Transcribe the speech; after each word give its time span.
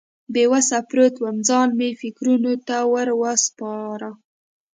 بې 0.33 0.43
وسه 0.51 0.77
پروت 0.89 1.15
وم، 1.19 1.37
ځان 1.49 1.69
مې 1.79 1.89
فکرونو 2.01 2.51
ته 2.67 2.77
ور 2.93 3.09
وسپاره. 3.21 4.09